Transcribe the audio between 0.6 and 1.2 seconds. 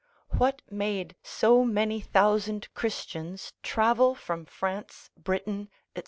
made